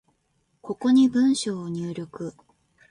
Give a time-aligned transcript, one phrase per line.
[0.63, 2.33] ここに文章を入力